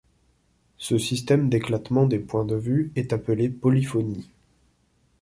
Ce 0.79 0.97
système 0.97 1.47
d’éclatement 1.47 2.07
des 2.07 2.17
points 2.17 2.43
de 2.43 2.55
vue 2.55 2.91
est 2.95 3.13
appelé 3.13 3.49
polyphonie. 3.49 4.31